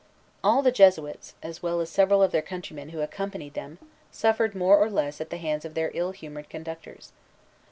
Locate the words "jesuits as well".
0.71-1.79